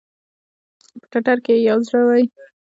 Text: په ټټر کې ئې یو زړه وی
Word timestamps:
په 0.99 1.05
ټټر 1.23 1.37
کې 1.45 1.53
ئې 1.57 1.65
یو 1.69 1.77
زړه 1.87 2.01
وی 2.09 2.23